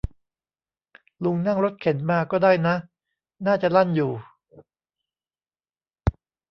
[1.23, 2.75] ลุงนั่งรถเข็นมาก็ได้นะ
[3.45, 4.11] น่าจะลั่นอยู่